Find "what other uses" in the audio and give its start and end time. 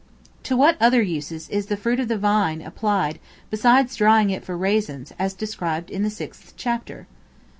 0.57-1.47